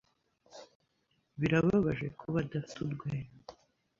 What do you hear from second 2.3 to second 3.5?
adafite urwenya.